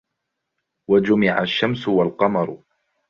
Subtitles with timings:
[0.89, 2.61] وَجُمِعَ الشَّمْسُ وَالْقَمَرُ